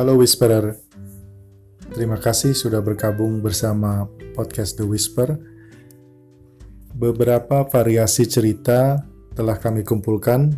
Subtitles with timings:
[0.00, 0.80] Halo Whisperer,
[1.92, 5.36] terima kasih sudah bergabung bersama podcast The Whisper.
[6.96, 8.96] Beberapa variasi cerita
[9.36, 10.56] telah kami kumpulkan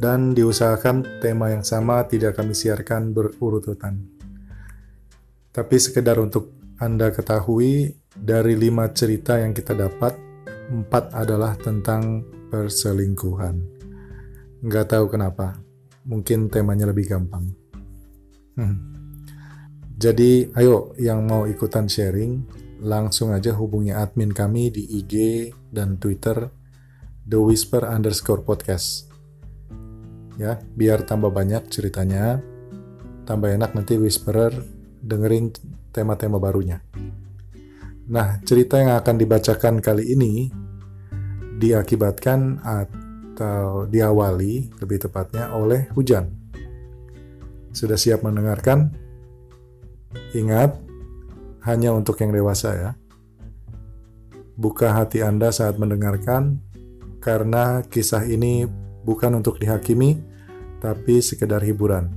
[0.00, 4.00] dan diusahakan tema yang sama tidak kami siarkan berurutan.
[5.52, 10.16] Tapi sekedar untuk Anda ketahui, dari lima cerita yang kita dapat,
[10.72, 13.60] empat adalah tentang perselingkuhan.
[14.64, 15.60] Nggak tahu kenapa,
[16.08, 17.59] mungkin temanya lebih gampang.
[18.56, 18.78] Hmm.
[20.00, 22.46] Jadi, ayo yang mau ikutan sharing,
[22.80, 25.14] langsung aja hubungi admin kami di IG
[25.68, 26.48] dan Twitter
[27.28, 29.12] The Whisper underscore podcast.
[30.40, 32.40] Ya, biar tambah banyak ceritanya,
[33.28, 34.56] tambah enak nanti Whisperer
[35.04, 35.52] dengerin
[35.92, 36.80] tema-tema barunya.
[38.10, 40.48] Nah, cerita yang akan dibacakan kali ini
[41.60, 46.39] diakibatkan atau diawali lebih tepatnya oleh hujan.
[47.70, 48.90] Sudah siap mendengarkan?
[50.34, 50.74] Ingat,
[51.62, 52.90] hanya untuk yang dewasa ya.
[54.58, 56.58] Buka hati Anda saat mendengarkan,
[57.22, 58.66] karena kisah ini
[59.06, 60.18] bukan untuk dihakimi,
[60.82, 62.10] tapi sekedar hiburan.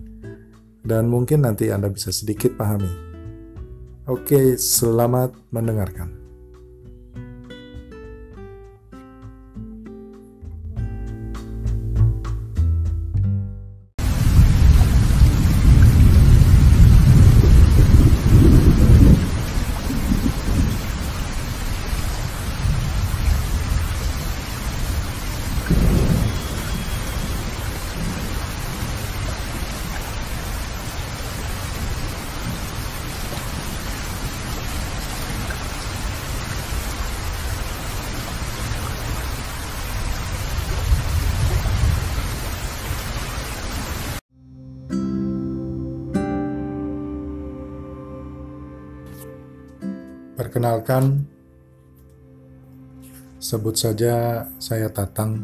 [0.84, 2.91] Dan mungkin nanti Anda bisa sedikit pahami.
[4.09, 6.22] Oke, selamat mendengarkan.
[50.53, 51.25] Perkenalkan,
[53.41, 55.41] sebut saja saya Tatang.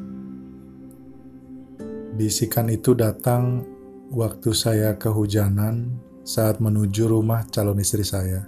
[2.14, 3.66] Bisikan itu datang
[4.14, 8.46] waktu saya kehujanan saat menuju rumah calon istri saya.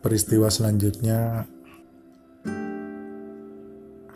[0.00, 1.44] Peristiwa selanjutnya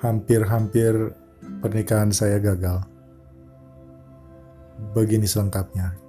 [0.01, 1.13] hampir-hampir
[1.61, 2.89] pernikahan saya gagal.
[4.97, 6.08] Begini selengkapnya.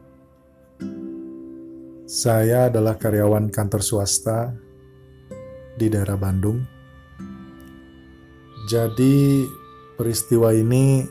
[2.10, 4.50] Saya adalah karyawan kantor swasta
[5.78, 6.58] di daerah Bandung.
[8.66, 9.46] Jadi
[9.94, 11.06] peristiwa ini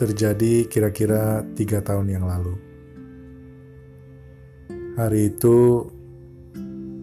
[0.00, 2.56] terjadi kira-kira tiga tahun yang lalu.
[4.96, 5.84] Hari itu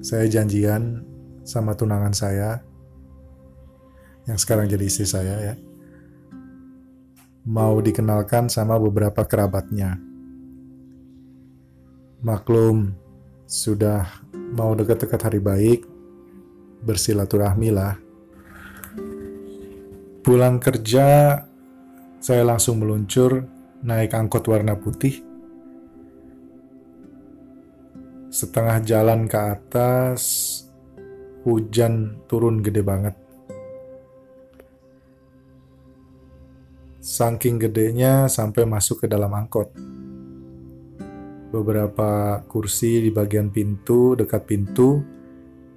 [0.01, 1.05] saya janjian
[1.45, 2.65] sama tunangan saya
[4.25, 5.55] yang sekarang jadi istri saya ya.
[7.45, 10.01] Mau dikenalkan sama beberapa kerabatnya.
[12.25, 13.04] Maklum,
[13.45, 15.79] sudah mau dekat-dekat hari baik,
[16.81, 17.93] bersilaturahmi lah.
[20.25, 21.37] Pulang kerja,
[22.17, 23.45] saya langsung meluncur
[23.85, 25.21] naik angkot warna putih.
[28.33, 30.21] Setengah jalan ke atas,
[31.45, 33.15] hujan turun gede banget.
[37.05, 39.69] Saking gedenya sampai masuk ke dalam angkot
[41.55, 44.99] beberapa kursi di bagian pintu, dekat pintu,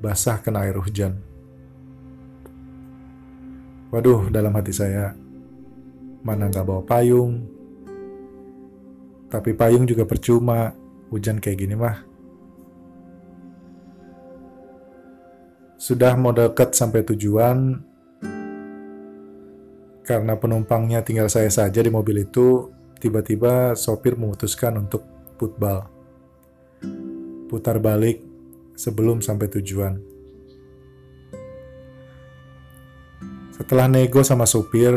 [0.02, 1.14] basah kena air hujan.
[3.94, 5.14] Waduh, dalam hati saya,
[6.26, 7.46] mana nggak bawa payung.
[9.30, 10.74] Tapi payung juga percuma,
[11.14, 11.96] hujan kayak gini mah.
[15.78, 17.80] Sudah mau dekat sampai tujuan,
[20.02, 22.66] karena penumpangnya tinggal saya saja di mobil itu,
[22.98, 25.86] tiba-tiba sopir memutuskan untuk putbal.
[27.46, 28.20] Putar balik
[28.74, 29.94] sebelum sampai tujuan.
[33.54, 34.94] Setelah nego sama supir,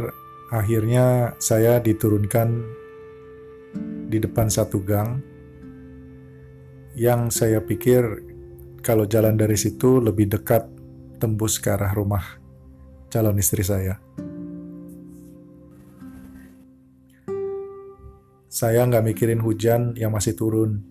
[0.52, 2.62] akhirnya saya diturunkan
[4.12, 5.24] di depan satu gang
[7.00, 8.04] yang saya pikir
[8.84, 10.68] kalau jalan dari situ lebih dekat
[11.22, 12.42] tembus ke arah rumah
[13.08, 14.00] calon istri saya.
[18.52, 20.84] Saya nggak mikirin hujan yang masih turun.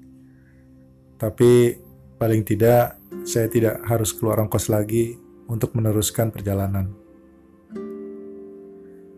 [1.20, 1.76] Tapi
[2.16, 2.96] paling tidak
[3.28, 6.88] saya tidak harus keluar ongkos lagi untuk meneruskan perjalanan.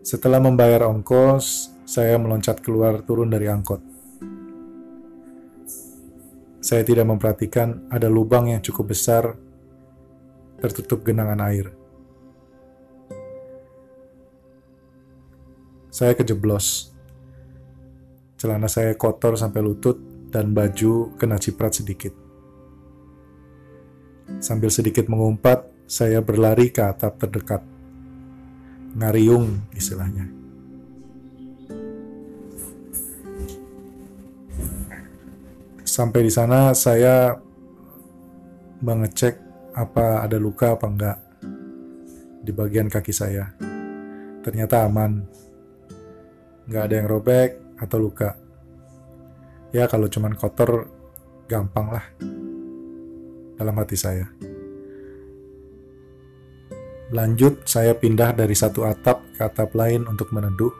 [0.03, 3.79] Setelah membayar ongkos, saya meloncat keluar turun dari angkot.
[6.59, 9.39] Saya tidak memperhatikan ada lubang yang cukup besar
[10.59, 11.71] tertutup genangan air.
[15.87, 16.92] Saya kejeblos.
[18.43, 19.95] Celana saya kotor sampai lutut
[20.27, 22.11] dan baju kena ciprat sedikit.
[24.43, 27.63] Sambil sedikit mengumpat, saya berlari ke atap terdekat
[28.99, 30.27] ngariung istilahnya.
[35.87, 37.39] Sampai di sana saya
[38.83, 39.39] mengecek
[39.71, 41.17] apa ada luka apa enggak
[42.43, 43.55] di bagian kaki saya.
[44.43, 45.23] Ternyata aman.
[46.67, 48.39] Nggak ada yang robek atau luka.
[49.75, 50.87] Ya kalau cuman kotor
[51.51, 52.05] gampang lah
[53.59, 54.31] dalam hati saya.
[57.13, 60.73] Lanjut, saya pindah dari satu atap ke atap lain untuk meneduh.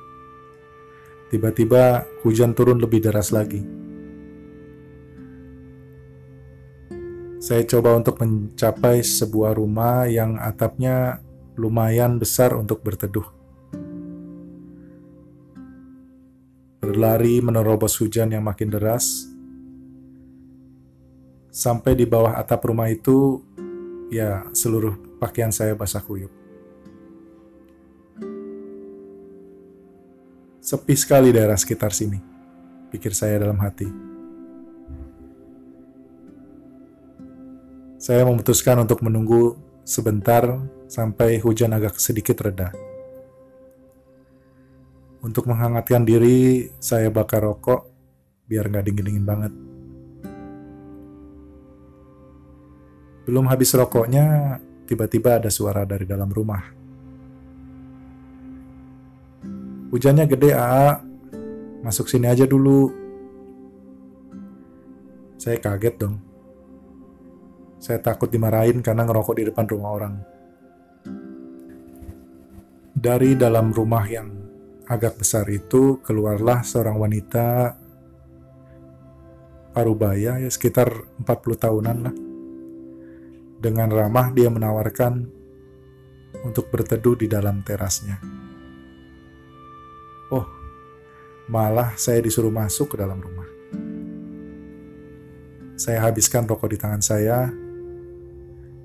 [1.30, 3.62] Tiba-tiba hujan turun lebih deras lagi.
[7.44, 11.20] Saya coba untuk mencapai sebuah rumah yang atapnya
[11.60, 13.43] lumayan besar untuk berteduh.
[16.84, 19.32] Berlari menerobos hujan yang makin deras.
[21.48, 23.40] Sampai di bawah atap rumah itu,
[24.12, 26.28] ya seluruh pakaian saya basah kuyup.
[30.60, 32.20] Sepi sekali daerah sekitar sini,
[32.92, 33.88] pikir saya dalam hati.
[37.96, 39.56] Saya memutuskan untuk menunggu
[39.88, 40.60] sebentar
[40.92, 42.93] sampai hujan agak sedikit reda.
[45.24, 47.88] Untuk menghangatkan diri, saya bakar rokok
[48.46, 49.54] biar nggak dingin-dingin banget.
[53.24, 56.60] Belum habis rokoknya, Tiba-tiba ada suara dari dalam rumah.
[59.96, 61.00] Hujannya gede, A.
[61.80, 62.92] Masuk sini aja dulu.
[65.40, 66.16] Saya kaget dong.
[67.80, 70.14] Saya takut dimarahin karena ngerokok di depan rumah orang.
[72.94, 74.30] Dari dalam rumah yang
[74.88, 77.76] agak besar itu keluarlah seorang wanita
[79.74, 80.92] parubaya ya sekitar
[81.24, 82.16] 40 tahunan lah
[83.64, 85.24] dengan ramah dia menawarkan
[86.44, 88.20] untuk berteduh di dalam terasnya.
[90.34, 90.44] Oh,
[91.48, 93.48] malah saya disuruh masuk ke dalam rumah.
[95.80, 97.48] Saya habiskan rokok di tangan saya,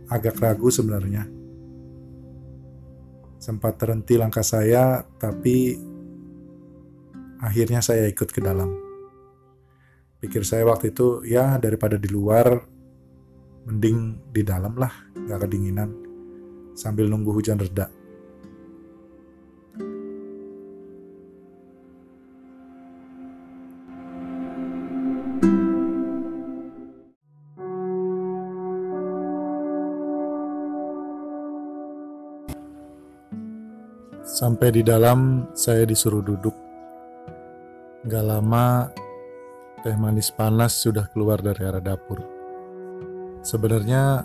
[0.06, 1.37] agak ragu sebenarnya.
[3.48, 5.72] Sempat terhenti langkah saya, tapi
[7.40, 8.76] akhirnya saya ikut ke dalam.
[10.20, 12.60] Pikir saya waktu itu, ya daripada di luar,
[13.64, 15.96] Mending di dalam lah, gak kedinginan.
[16.76, 17.88] Sambil nunggu hujan reda.
[34.38, 36.54] Sampai di dalam, saya disuruh duduk.
[38.06, 38.86] Gak lama,
[39.82, 42.22] teh manis panas sudah keluar dari arah dapur.
[43.42, 44.22] Sebenarnya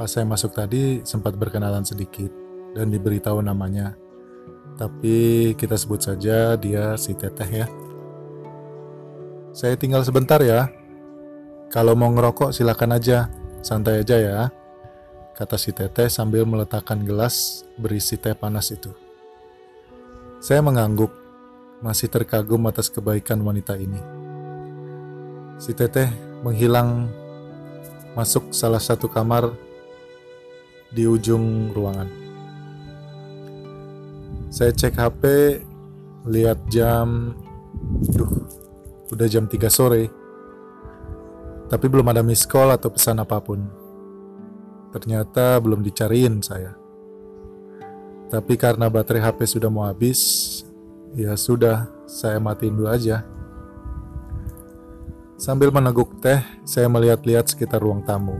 [0.00, 2.32] pas saya masuk tadi sempat berkenalan sedikit
[2.72, 3.92] dan diberitahu namanya.
[4.80, 7.68] Tapi kita sebut saja dia si Teteh ya.
[9.52, 10.72] Saya tinggal sebentar ya.
[11.68, 13.28] Kalau mau ngerokok silakan aja,
[13.60, 14.48] santai aja ya.
[15.36, 19.01] Kata si Teteh sambil meletakkan gelas berisi teh panas itu.
[20.42, 21.14] Saya mengangguk,
[21.86, 24.02] masih terkagum atas kebaikan wanita ini.
[25.54, 26.10] Si Teteh
[26.42, 27.06] menghilang
[28.18, 29.54] masuk salah satu kamar
[30.90, 32.10] di ujung ruangan.
[34.50, 35.22] Saya cek HP,
[36.26, 37.38] lihat jam,
[38.10, 38.42] duh,
[39.14, 40.10] udah jam 3 sore.
[41.70, 43.62] Tapi belum ada miss call atau pesan apa pun.
[44.90, 46.81] Ternyata belum dicariin saya.
[48.32, 50.64] Tapi karena baterai HP sudah mau habis,
[51.12, 53.28] ya sudah, saya matiin dulu aja.
[55.36, 58.32] Sambil meneguk teh, saya melihat-lihat sekitar ruang tamu.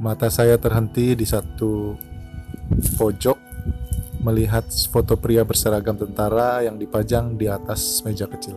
[0.00, 2.00] Mata saya terhenti di satu
[2.96, 3.36] pojok
[4.24, 8.56] melihat foto pria berseragam tentara yang dipajang di atas meja kecil.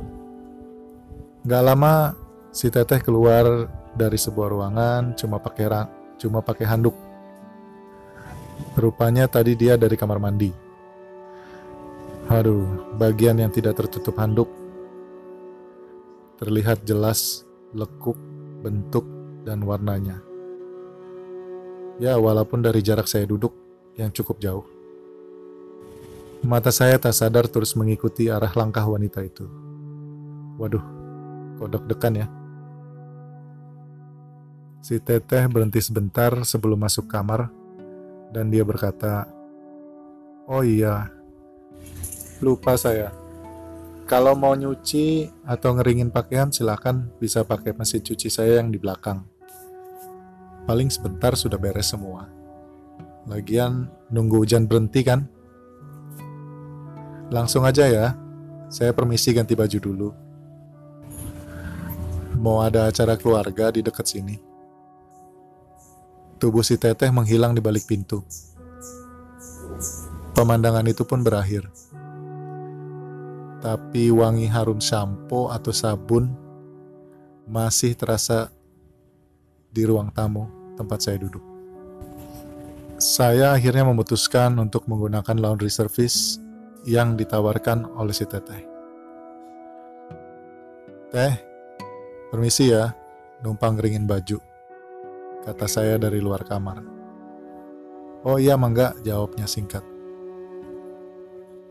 [1.44, 2.16] Gak lama,
[2.56, 3.68] si teteh keluar
[4.00, 5.68] dari sebuah ruangan cuma pakai
[6.16, 7.11] cuma pakai handuk.
[8.72, 10.48] Rupanya tadi dia dari kamar mandi.
[12.32, 14.48] Aduh, bagian yang tidak tertutup handuk
[16.40, 17.44] terlihat jelas
[17.76, 18.16] lekuk
[18.64, 19.04] bentuk
[19.44, 20.24] dan warnanya.
[22.00, 23.52] Ya, walaupun dari jarak saya duduk
[24.00, 24.66] yang cukup jauh.
[26.42, 29.46] Mata saya tak sadar terus mengikuti arah langkah wanita itu.
[30.58, 30.82] Waduh,
[31.60, 32.28] kok deg-degan ya.
[34.82, 37.54] Si teteh berhenti sebentar sebelum masuk kamar
[38.32, 39.28] dan dia berkata,
[40.48, 41.08] Oh iya,
[42.42, 43.14] lupa saya.
[44.10, 49.24] Kalau mau nyuci atau ngeringin pakaian silakan bisa pakai mesin cuci saya yang di belakang.
[50.68, 52.28] Paling sebentar sudah beres semua.
[53.30, 55.32] Lagian nunggu hujan berhenti kan?
[57.32, 58.20] Langsung aja ya,
[58.68, 60.10] saya permisi ganti baju dulu.
[62.36, 64.51] Mau ada acara keluarga di dekat sini.
[66.42, 68.26] Tubuh si teteh menghilang di balik pintu.
[70.34, 71.70] Pemandangan itu pun berakhir.
[73.62, 76.34] Tapi wangi harum sampo atau sabun
[77.46, 78.50] masih terasa
[79.70, 80.50] di ruang tamu
[80.82, 81.46] tempat saya duduk.
[82.98, 86.42] Saya akhirnya memutuskan untuk menggunakan laundry service
[86.90, 88.66] yang ditawarkan oleh si teteh.
[91.14, 91.34] Teh,
[92.34, 92.90] permisi ya,
[93.46, 94.42] numpang ringin baju,
[95.46, 96.82] kata saya dari luar kamar.
[98.22, 99.82] Oh iya mangga, jawabnya singkat.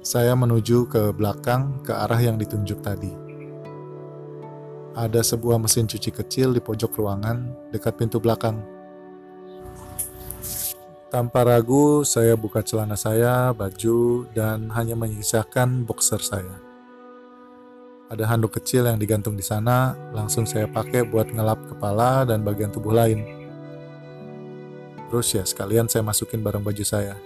[0.00, 3.12] Saya menuju ke belakang ke arah yang ditunjuk tadi.
[4.99, 8.59] Ada sebuah mesin cuci kecil di pojok ruangan dekat pintu belakang
[11.11, 16.62] tanpa ragu, saya buka celana saya, baju, dan hanya menyisakan boxer saya.
[18.07, 22.71] Ada handuk kecil yang digantung di sana, langsung saya pakai buat ngelap kepala dan bagian
[22.71, 23.39] tubuh lain.
[25.11, 27.19] Terus ya, sekalian saya masukin barang baju saya.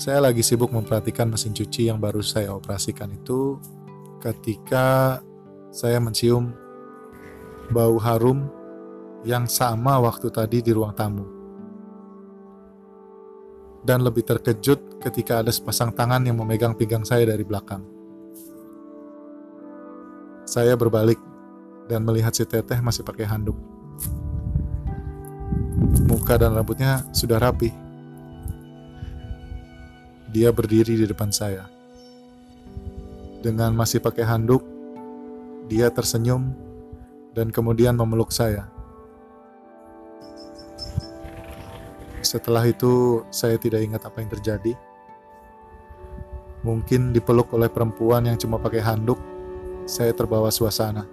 [0.00, 3.60] Saya lagi sibuk memperhatikan mesin cuci yang baru saya operasikan itu
[4.18, 5.20] ketika
[5.68, 6.56] saya mencium
[7.70, 8.48] bau harum
[9.22, 11.42] yang sama waktu tadi di ruang tamu
[13.82, 17.82] dan lebih terkejut ketika ada sepasang tangan yang memegang pinggang saya dari belakang.
[20.46, 21.18] Saya berbalik
[21.90, 23.58] dan melihat si teteh masih pakai handuk.
[26.08, 27.72] Muka dan rambutnya sudah rapi.
[30.32, 31.68] Dia berdiri di depan saya.
[33.42, 34.62] Dengan masih pakai handuk,
[35.66, 36.54] dia tersenyum
[37.34, 38.68] dan kemudian memeluk saya.
[42.22, 44.72] Setelah itu, saya tidak ingat apa yang terjadi.
[46.62, 49.18] Mungkin dipeluk oleh perempuan yang cuma pakai handuk,
[49.84, 51.04] saya terbawa suasana.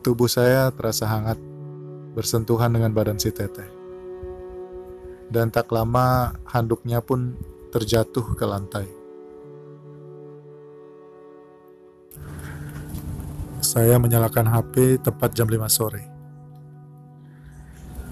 [0.00, 1.36] Tubuh saya terasa hangat,
[2.16, 3.68] bersentuhan dengan badan si teteh.
[5.28, 7.36] Dan tak lama handuknya pun
[7.68, 8.88] terjatuh ke lantai.
[13.60, 16.16] Saya menyalakan HP tepat jam 5 sore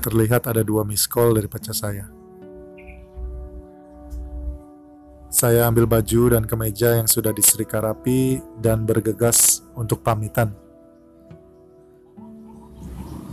[0.05, 2.05] terlihat ada dua miss call dari pacar saya.
[5.33, 10.53] Saya ambil baju dan kemeja yang sudah diserika rapi dan bergegas untuk pamitan.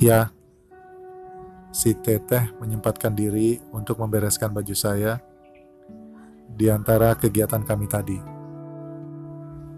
[0.01, 0.33] Ya,
[1.71, 5.23] si teteh menyempatkan diri untuk membereskan baju saya
[6.51, 8.19] di antara kegiatan kami tadi.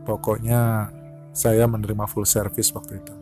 [0.04, 0.90] Pokoknya
[1.32, 3.16] saya menerima full service waktu itu.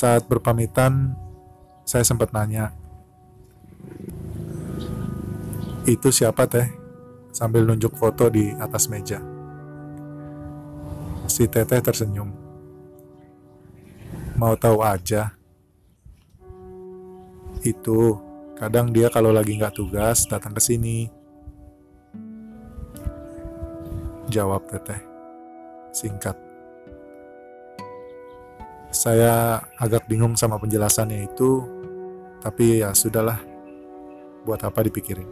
[0.00, 1.12] Saat berpamitan,
[1.84, 2.72] saya sempat nanya,
[5.84, 6.68] itu siapa teh?
[7.30, 9.22] Sambil nunjuk foto di atas meja.
[11.30, 12.32] Si teteh tersenyum.
[14.34, 15.39] Mau tahu aja.
[17.60, 18.16] Itu,
[18.56, 21.12] kadang dia kalau lagi nggak tugas datang ke sini.
[24.32, 25.00] Jawab teteh.
[25.92, 26.36] Singkat.
[28.90, 31.62] Saya agak bingung sama penjelasannya itu,
[32.40, 33.38] tapi ya sudahlah,
[34.42, 35.28] buat apa dipikirin.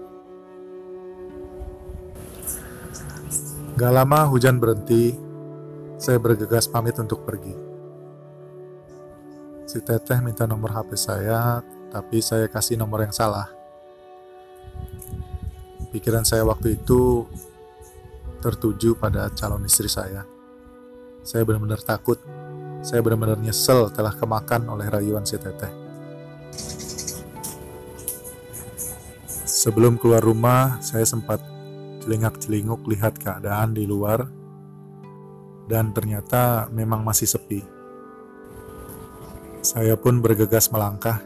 [3.78, 5.14] Gak lama hujan berhenti,
[5.98, 7.54] saya bergegas pamit untuk pergi.
[9.66, 13.48] Si teteh minta nomor HP saya, tapi saya kasih nomor yang salah.
[15.88, 17.24] Pikiran saya waktu itu
[18.44, 20.22] tertuju pada calon istri saya.
[21.24, 22.20] Saya benar-benar takut,
[22.84, 25.72] saya benar-benar nyesel telah kemakan oleh rayuan si teteh.
[29.48, 31.42] Sebelum keluar rumah, saya sempat
[32.06, 34.28] celingak-celinguk lihat keadaan di luar,
[35.66, 37.60] dan ternyata memang masih sepi.
[39.60, 41.20] Saya pun bergegas melangkah.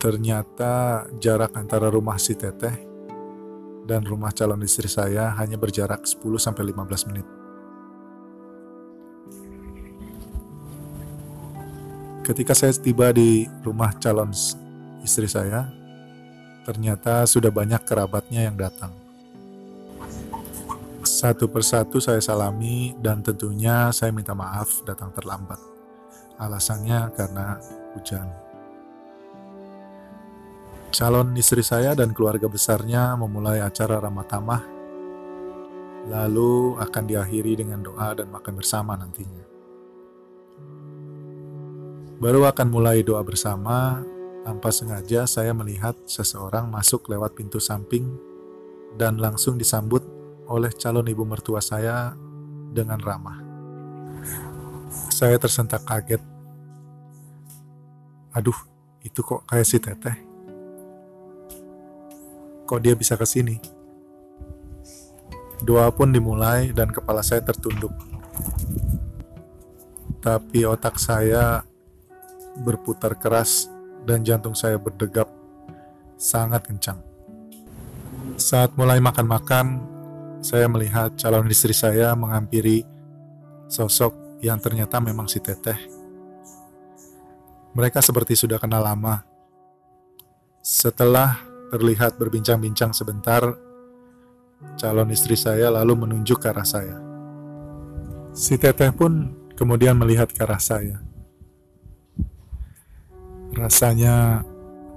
[0.00, 2.72] Ternyata jarak antara rumah si teteh
[3.84, 6.72] dan rumah calon istri saya hanya berjarak 10-15
[7.12, 7.28] menit.
[12.24, 14.32] Ketika saya tiba di rumah calon
[15.04, 15.68] istri saya,
[16.64, 18.96] ternyata sudah banyak kerabatnya yang datang.
[21.04, 25.60] Satu persatu saya salami dan tentunya saya minta maaf datang terlambat.
[26.40, 27.60] Alasannya karena
[27.92, 28.39] hujan.
[30.90, 34.62] Calon istri saya dan keluarga besarnya memulai acara ramah tamah,
[36.10, 39.46] lalu akan diakhiri dengan doa dan makan bersama nantinya.
[42.18, 44.02] Baru akan mulai doa bersama,
[44.42, 48.10] tanpa sengaja saya melihat seseorang masuk lewat pintu samping
[48.98, 50.02] dan langsung disambut
[50.50, 52.18] oleh calon ibu mertua saya
[52.74, 53.38] dengan ramah.
[54.90, 56.20] Saya tersentak kaget.
[58.34, 58.58] Aduh,
[59.06, 60.29] itu kok kayak si teteh.
[62.70, 63.58] Kok dia bisa ke sini?
[65.66, 67.90] Doa pun dimulai dan kepala saya tertunduk.
[70.22, 71.66] Tapi otak saya
[72.62, 73.66] berputar keras
[74.06, 75.26] dan jantung saya berdegap
[76.14, 77.02] sangat kencang.
[78.38, 79.82] Saat mulai makan-makan,
[80.38, 82.86] saya melihat calon istri saya menghampiri
[83.66, 85.90] sosok yang ternyata memang si teteh.
[87.74, 89.26] Mereka seperti sudah kenal lama.
[90.62, 93.40] Setelah terlihat berbincang-bincang sebentar,
[94.76, 96.98] calon istri saya lalu menunjuk ke arah saya.
[98.34, 100.98] Si teteh pun kemudian melihat ke arah saya.
[103.54, 104.46] Rasanya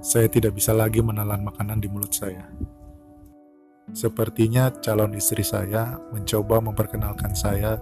[0.02, 2.46] saya tidak bisa lagi menelan makanan di mulut saya.
[3.92, 7.78] Sepertinya calon istri saya mencoba memperkenalkan saya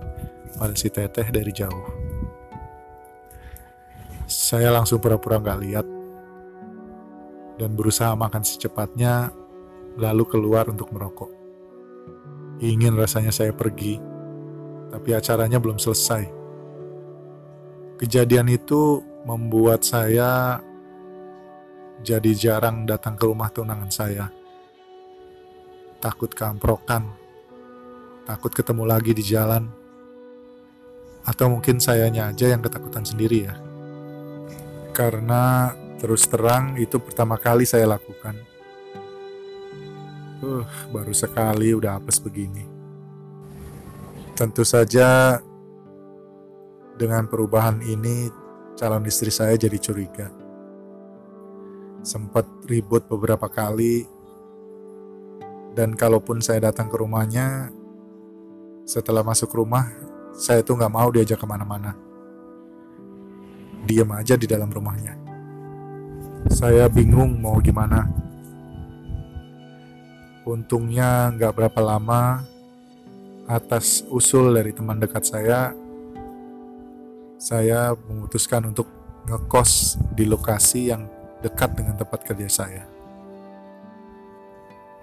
[0.59, 1.87] pada si teteh dari jauh.
[4.27, 5.87] Saya langsung pura-pura nggak lihat
[7.63, 9.31] dan berusaha makan secepatnya
[9.95, 11.31] lalu keluar untuk merokok.
[12.59, 14.03] Ingin rasanya saya pergi,
[14.91, 16.27] tapi acaranya belum selesai.
[18.03, 20.59] Kejadian itu membuat saya
[22.03, 24.27] jadi jarang datang ke rumah tunangan saya
[26.03, 27.07] takut keamprokan,
[28.27, 29.71] takut ketemu lagi di jalan,
[31.23, 33.55] atau mungkin sayanya aja yang ketakutan sendiri ya.
[34.91, 35.71] Karena
[36.03, 38.35] terus terang itu pertama kali saya lakukan.
[40.43, 42.67] Uh, baru sekali udah apes begini.
[44.35, 45.39] Tentu saja
[46.99, 48.27] dengan perubahan ini
[48.75, 50.27] calon istri saya jadi curiga.
[52.03, 54.03] Sempat ribut beberapa kali
[55.79, 57.71] dan kalaupun saya datang ke rumahnya,
[58.83, 59.87] setelah masuk rumah,
[60.35, 61.95] saya tuh nggak mau diajak ke mana-mana.
[63.87, 65.22] Diam aja di dalam rumahnya.
[66.51, 68.11] Saya bingung mau gimana.
[70.43, 72.43] Untungnya nggak berapa lama,
[73.47, 75.71] atas usul dari teman dekat saya,
[77.39, 78.91] saya memutuskan untuk
[79.31, 81.07] ngekos di lokasi yang
[81.47, 82.85] dekat dengan tempat kerja saya.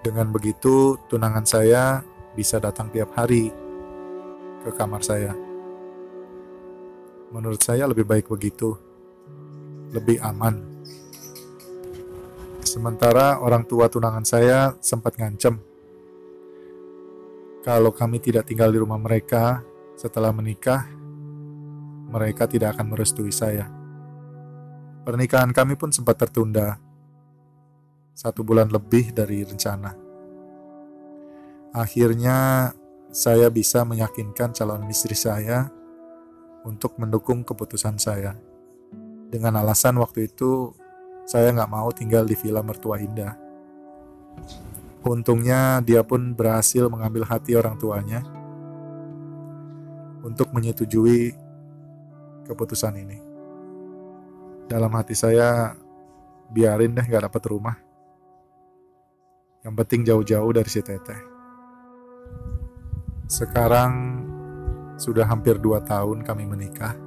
[0.03, 2.03] Dengan begitu, tunangan saya
[2.35, 3.51] bisa datang tiap hari
[4.63, 5.31] ke kamar saya.
[7.31, 8.75] Menurut saya lebih baik begitu,
[9.91, 10.68] lebih aman.
[12.69, 15.57] Sementara orang tua tunangan saya sempat ngancem,
[17.65, 19.65] kalau kami tidak tinggal di rumah mereka
[19.97, 20.85] setelah menikah,
[22.13, 23.65] mereka tidak akan merestui saya.
[25.01, 26.77] Pernikahan kami pun sempat tertunda
[28.13, 29.89] satu bulan lebih dari rencana.
[31.73, 32.69] Akhirnya,
[33.09, 35.73] saya bisa meyakinkan calon istri saya
[36.69, 38.37] untuk mendukung keputusan saya.
[39.25, 40.77] Dengan alasan waktu itu,
[41.29, 43.37] saya nggak mau tinggal di villa mertua indah.
[45.05, 48.25] Untungnya, dia pun berhasil mengambil hati orang tuanya
[50.25, 51.37] untuk menyetujui
[52.49, 53.21] keputusan ini.
[54.65, 55.77] Dalam hati saya,
[56.49, 57.77] biarin deh gak dapat rumah.
[59.61, 61.21] Yang penting jauh-jauh dari si teteh.
[63.29, 64.25] Sekarang
[64.97, 66.97] sudah hampir dua tahun kami menikah.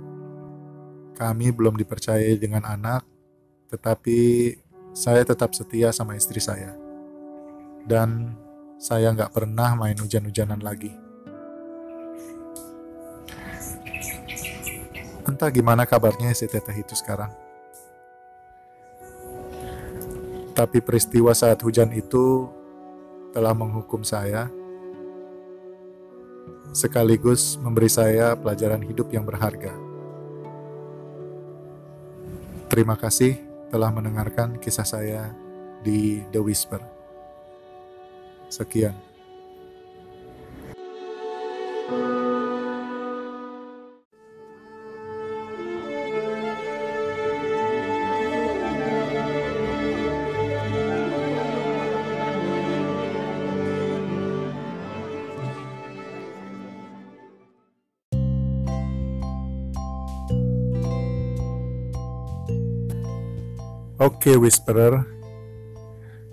[1.18, 3.12] Kami belum dipercayai dengan anak,
[3.72, 4.52] tetapi
[4.92, 6.76] saya tetap setia sama istri saya.
[7.88, 8.37] Dan
[8.76, 10.92] saya nggak pernah main hujan-hujanan lagi.
[15.24, 17.32] Entah gimana kabarnya si teteh itu sekarang.
[20.52, 22.44] Tapi peristiwa saat hujan itu
[23.32, 24.52] telah menghukum saya,
[26.76, 29.72] sekaligus memberi saya pelajaran hidup yang berharga.
[32.68, 35.32] Terima kasih telah mendengarkan kisah saya
[35.80, 36.85] di The Whisper.
[38.52, 39.12] Sekian.
[64.03, 64.99] Oke, Whisperer.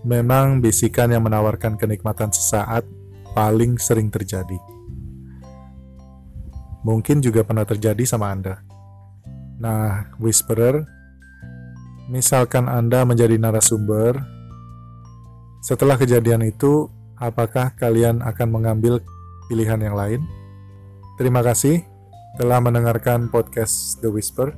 [0.02, 2.82] Memang bisikan yang menawarkan kenikmatan sesaat
[3.38, 4.58] paling sering terjadi.
[6.82, 8.66] Mungkin juga pernah terjadi sama Anda.
[9.62, 10.82] Nah, Whisperer,
[12.10, 14.18] misalkan Anda menjadi narasumber,
[15.62, 16.90] setelah kejadian itu,
[17.22, 18.98] apakah kalian akan mengambil
[19.46, 20.26] pilihan yang lain?
[21.22, 21.86] Terima kasih
[22.42, 24.58] telah mendengarkan podcast The Whisper.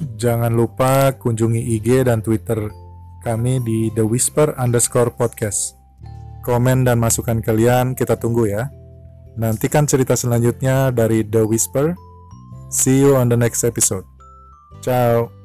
[0.00, 2.72] Jangan lupa kunjungi IG dan Twitter
[3.20, 5.76] kami di The Whisper underscore podcast.
[6.40, 8.72] Komen dan masukan kalian kita tunggu ya.
[9.36, 11.92] Nantikan cerita selanjutnya dari The Whisper.
[12.72, 14.08] See you on the next episode.
[14.80, 15.39] Ciao.